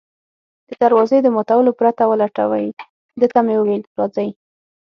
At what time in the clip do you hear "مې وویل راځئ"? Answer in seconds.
3.45-4.29